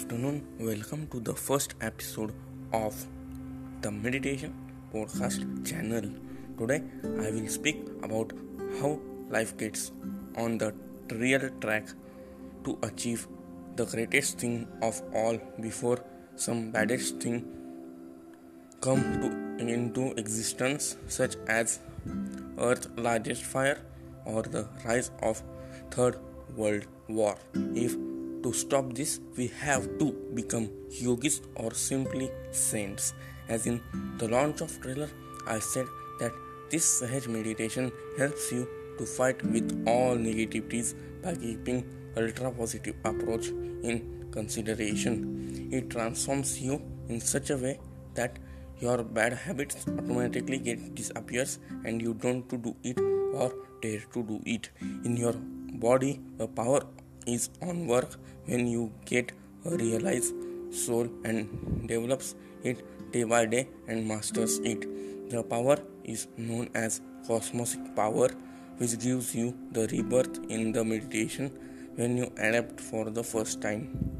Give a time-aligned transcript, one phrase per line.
[0.00, 0.36] afternoon.
[0.58, 2.32] Welcome to the first episode
[2.72, 2.94] of
[3.82, 4.54] the Meditation
[4.94, 6.06] Podcast channel.
[6.56, 8.32] Today, I will speak about
[8.80, 9.92] how life gets
[10.38, 10.72] on the
[11.10, 11.88] real track
[12.64, 13.28] to achieve
[13.76, 15.98] the greatest thing of all before
[16.34, 17.44] some baddest thing
[18.80, 21.78] come to, into existence, such as
[22.56, 23.82] Earth's largest fire
[24.24, 25.42] or the rise of
[25.90, 26.16] Third
[26.56, 27.36] World War.
[27.74, 27.96] If
[28.42, 33.14] to stop this, we have to become yogis or simply saints.
[33.48, 33.80] As in
[34.18, 35.08] the launch of trailer,
[35.46, 35.86] I said
[36.20, 36.32] that
[36.70, 38.68] this Sahaj meditation helps you
[38.98, 41.84] to fight with all negativities by keeping
[42.16, 45.68] ultra positive approach in consideration.
[45.72, 47.78] It transforms you in such a way
[48.14, 48.38] that
[48.78, 52.98] your bad habits automatically get disappears and you don't to do it
[53.34, 54.70] or dare to do it
[55.04, 55.34] in your
[55.86, 56.82] body the power
[57.26, 59.32] is on work when you get
[59.64, 60.34] a realized
[60.72, 64.86] soul and develops it day by day and masters it.
[65.30, 68.28] The power is known as cosmic power,
[68.78, 71.50] which gives you the rebirth in the meditation
[71.96, 74.19] when you adapt for the first time.